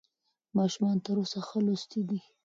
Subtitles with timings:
[0.57, 2.19] ماشومان تر اوسه ښه لوستي دي.